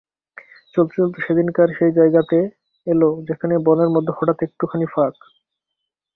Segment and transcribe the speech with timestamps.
[0.75, 2.37] চলতে চলতে সেদিনকার সেই জায়গাতে
[2.87, 5.15] এল যেখানে বনের মধ্যে হঠাৎ একটুখানি ফাঁক।